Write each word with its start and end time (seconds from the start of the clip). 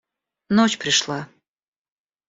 Ночь 0.57 0.79
пришла. 0.79 1.27